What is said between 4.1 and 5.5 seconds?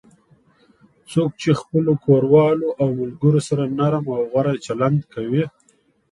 او غوره چلند کوي